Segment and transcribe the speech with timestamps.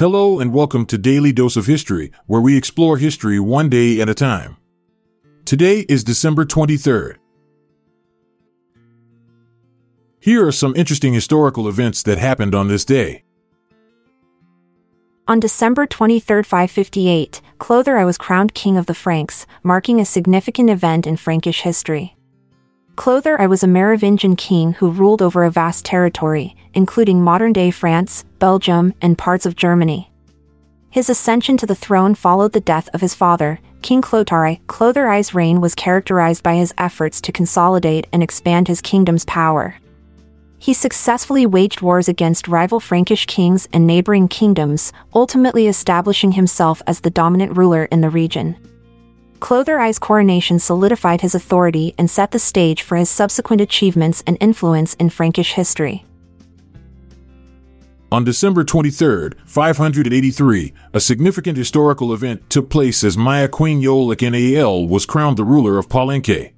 [0.00, 4.08] Hello and welcome to Daily Dose of History, where we explore history one day at
[4.08, 4.56] a time.
[5.44, 7.16] Today is December 23rd.
[10.18, 13.24] Here are some interesting historical events that happened on this day.
[15.28, 20.70] On December 23, 558, Chlothar I was crowned king of the Franks, marking a significant
[20.70, 22.16] event in Frankish history.
[23.00, 28.26] Chlothar I was a Merovingian king who ruled over a vast territory, including modern-day France,
[28.38, 30.12] Belgium, and parts of Germany.
[30.90, 34.60] His ascension to the throne followed the death of his father, King Chlothar I.
[34.66, 39.76] Chlothar I's reign was characterized by his efforts to consolidate and expand his kingdom's power.
[40.58, 47.00] He successfully waged wars against rival Frankish kings and neighboring kingdoms, ultimately establishing himself as
[47.00, 48.56] the dominant ruler in the region.
[49.40, 54.36] Chlothar I's coronation solidified his authority and set the stage for his subsequent achievements and
[54.38, 56.04] influence in Frankish history.
[58.12, 64.88] On December 23, 583, a significant historical event took place as Maya Queen Yohl Ik'nal
[64.88, 66.52] was crowned the ruler of Palenque.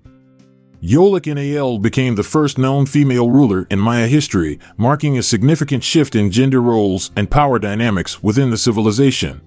[0.81, 6.17] Yohl Ik'nal became the first known female ruler in Maya history, marking a significant shift
[6.17, 9.41] in gender roles and power dynamics within the civilization.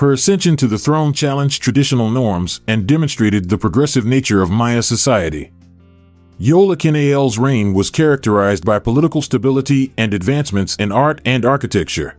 [0.00, 4.82] Her ascension to the throne challenged traditional norms and demonstrated the progressive nature of Maya
[4.82, 5.52] society.
[6.40, 12.16] Yohl Ik'nal's reign was characterized by political stability and advancements in art and architecture.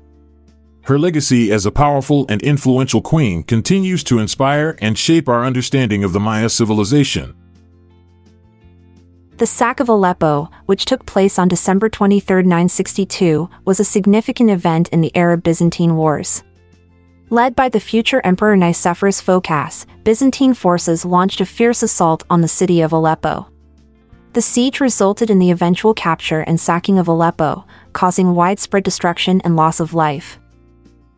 [0.83, 6.03] Her legacy as a powerful and influential queen continues to inspire and shape our understanding
[6.03, 7.33] of the Maya civilization.
[9.37, 14.87] The sack of Aleppo, which took place on December 23, 962, was a significant event
[14.89, 16.43] in the Arab-Byzantine Wars.
[17.31, 22.47] Led by the future Emperor Nicephorus Phocas, Byzantine forces launched a fierce assault on the
[22.49, 23.47] city of Aleppo.
[24.33, 29.55] The siege resulted in the eventual capture and sacking of Aleppo, causing widespread destruction and
[29.55, 30.41] loss of life.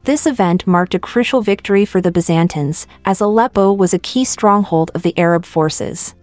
[0.03, 4.91] This event marked a crucial victory for the Byzantines, as Aleppo was a key stronghold
[4.93, 6.13] of the Arab forces.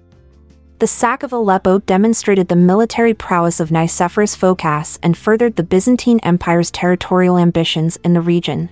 [0.78, 6.20] The sack of Aleppo demonstrated the military prowess of Nicephorus Phocas and furthered the Byzantine
[6.20, 8.70] Empire's territorial ambitions in the region.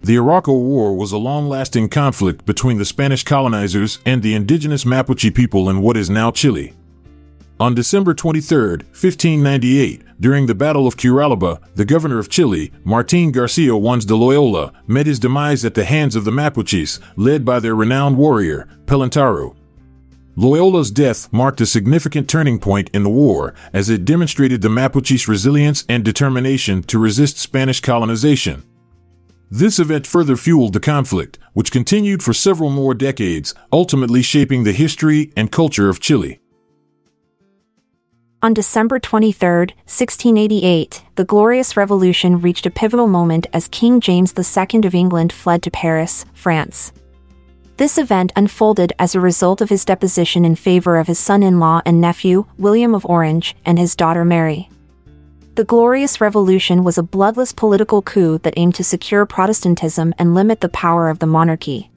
[0.00, 4.84] The Arauco War was a long lasting conflict between the Spanish colonizers and the indigenous
[4.84, 6.72] Mapuche people in what is now Chile.
[7.60, 8.58] On December 23,
[8.94, 14.72] 1598, during the Battle of Curalaba, the governor of Chile, Martin Garcia Óñez de Loyola,
[14.86, 19.56] met his demise at the hands of the Mapuches, led by their renowned warrior, Pelantaro.
[20.36, 25.26] Loyola's death marked a significant turning point in the war, as it demonstrated the Mapuche's
[25.26, 28.62] resilience and determination to resist Spanish colonization.
[29.50, 34.72] This event further fueled the conflict, which continued for several more decades, ultimately shaping the
[34.72, 36.40] history and culture of Chile.
[38.40, 44.86] On December 23, 1688, the Glorious Revolution reached a pivotal moment as King James II
[44.86, 46.92] of England fled to Paris, France.
[47.78, 51.58] This event unfolded as a result of his deposition in favor of his son in
[51.58, 54.68] law and nephew, William of Orange, and his daughter Mary.
[55.58, 60.60] The Glorious Revolution was a bloodless political coup that aimed to secure Protestantism and limit
[60.60, 61.90] the power of the monarchy.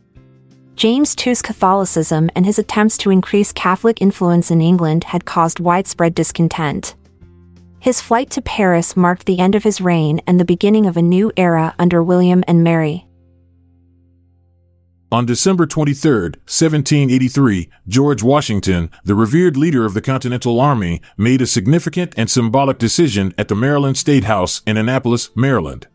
[0.75, 6.15] James II's Catholicism and his attempts to increase Catholic influence in England had caused widespread
[6.15, 6.95] discontent.
[7.79, 11.03] His flight to Paris marked the end of his reign and the beginning of a
[11.03, 13.05] new era under William and Mary.
[15.13, 21.45] On December 23, 1783, George Washington, the revered leader of the Continental Army, made a
[21.45, 25.87] significant and symbolic decision at the Maryland State House in Annapolis, Maryland.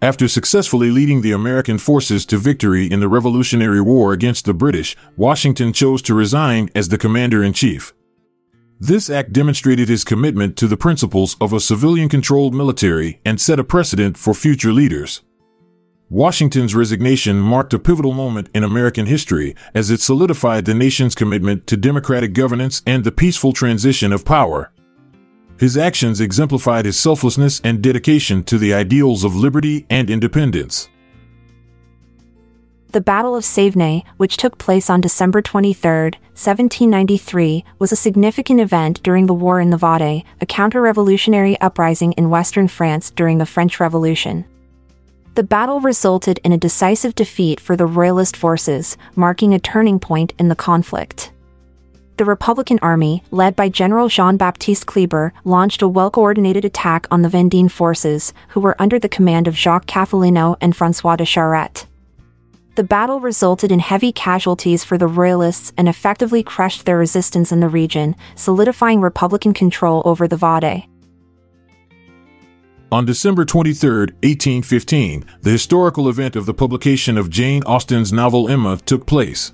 [0.00, 4.96] After successfully leading the American forces to victory in the Revolutionary War against the British,
[5.16, 7.92] Washington chose to resign as the commander in chief.
[8.78, 13.58] This act demonstrated his commitment to the principles of a civilian controlled military and set
[13.58, 15.22] a precedent for future leaders.
[16.10, 21.66] Washington's resignation marked a pivotal moment in American history as it solidified the nation's commitment
[21.66, 24.72] to democratic governance and the peaceful transition of power.
[25.58, 30.88] His actions exemplified his selflessness and dedication to the ideals of liberty and independence.
[32.92, 39.02] The Battle of Savenay, which took place on December 23, 1793, was a significant event
[39.02, 43.78] during the War in the Vendée, a counter-revolutionary uprising in western France during the French
[43.78, 44.46] Revolution.
[45.38, 50.32] The battle resulted in a decisive defeat for the Royalist forces, marking a turning point
[50.36, 51.30] in the conflict.
[52.16, 57.70] The Republican Army, led by General Jean-Baptiste Kleber, launched a well-coordinated attack on the Vendine
[57.70, 61.86] forces, who were under the command of Jacques Cathelineau and François de Charette.
[62.74, 67.60] The battle resulted in heavy casualties for the Royalists and effectively crushed their resistance in
[67.60, 70.87] the region, solidifying Republican control over the Vendée.
[72.90, 73.90] On December 23,
[74.22, 79.52] 1815, the historical event of the publication of Jane Austen's novel Emma took place.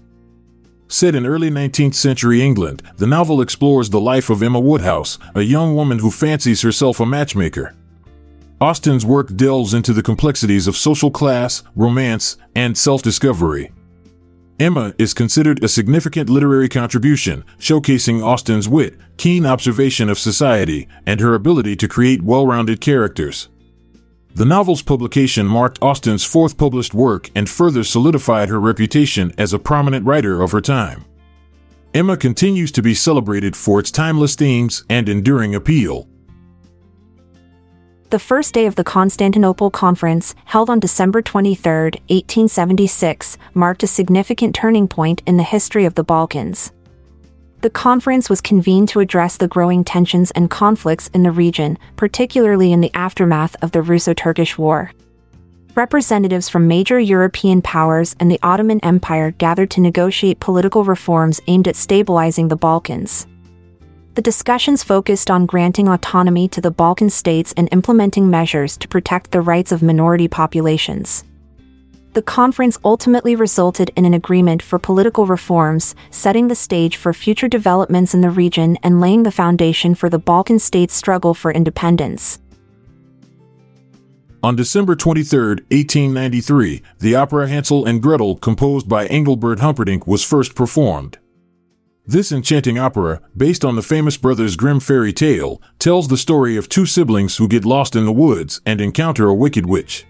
[0.87, 5.43] Set in early 19th century England, the novel explores the life of Emma Woodhouse, a
[5.43, 7.75] young woman who fancies herself a matchmaker.
[8.61, 13.73] Austen's work delves into the complexities of social class, romance, and self discovery.
[14.61, 21.21] Emma is considered a significant literary contribution, showcasing Austen's wit, keen observation of society, and
[21.21, 23.49] her ability to create well rounded characters.
[24.37, 29.59] The novel's publication marked Austen's fourth published work and further solidified her reputation as a
[29.59, 31.05] prominent writer of her time.
[31.93, 36.09] Emma continues to be celebrated for its timeless themes and enduring appeal.
[38.15, 44.55] The first day of the Constantinople Conference, held on December 23, 1876, marked a significant
[44.55, 46.71] turning point in the history of the Balkans.
[47.63, 52.73] The conference was convened to address the growing tensions and conflicts in the region, particularly
[52.73, 54.93] in the aftermath of the Russo Turkish War.
[55.75, 61.67] Representatives from major European powers and the Ottoman Empire gathered to negotiate political reforms aimed
[61.67, 63.27] at stabilizing the Balkans.
[64.15, 69.33] The discussions focused on granting autonomy to the Balkan states and implementing measures to protect
[69.33, 71.25] the rights of minority populations.
[72.13, 77.49] The conference ultimately resulted in an agreement for political reforms, setting the stage for future
[77.49, 82.39] developments in the region and laying the foundation for the Balkan states' struggle for independence.
[84.45, 85.39] On December 23,
[85.73, 91.19] 1893, the opera Hansel and Gretel, composed by Engelbert Humperdinck, was first performed.
[92.07, 96.69] This enchanting opera, based on the famous Brothers Grimm fairy tale, tells the story of
[96.69, 100.05] two siblings who get lost in the woods and encounter a wicked witch.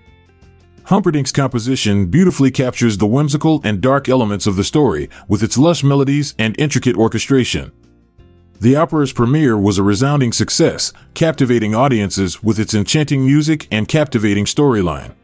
[0.86, 5.84] Humperdinck's composition beautifully captures the whimsical and dark elements of the story with its lush
[5.84, 7.70] melodies and intricate orchestration.
[8.60, 14.46] The opera's premiere was a resounding success, captivating audiences with its enchanting music and captivating
[14.46, 15.14] storyline.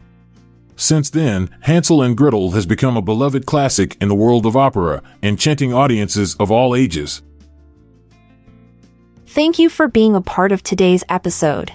[0.80, 5.02] Since then, Hansel and Gretel has become a beloved classic in the world of opera,
[5.22, 7.20] enchanting audiences of all ages.
[9.26, 11.70] Thank you for being a part of today's episode.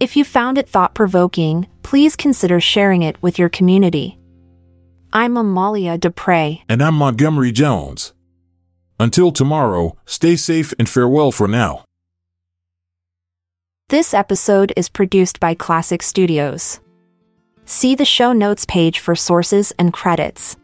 [0.00, 4.18] If you found it thought provoking, please consider sharing it with your community.
[5.12, 6.64] I'm Amalia Dupre.
[6.68, 8.14] And I'm Montgomery Jones.
[8.98, 11.84] Until tomorrow, stay safe and farewell for now.
[13.90, 16.80] This episode is produced by Klassic Studios.
[17.70, 20.56] See the show notes page for sources and credits.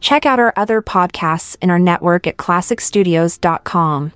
[0.00, 4.12] Check out our other podcasts in our network at klassicstudios.com.